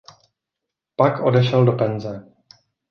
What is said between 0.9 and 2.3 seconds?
Pak odešel do penze.